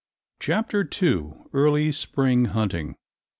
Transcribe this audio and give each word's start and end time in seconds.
CHAPTER 0.39 0.79
II. 0.81 1.31
EARLY 1.53 1.91
SPRING 1.91 2.45
HUNTING. 2.45 2.95